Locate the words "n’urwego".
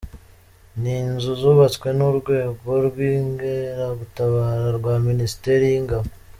1.97-2.69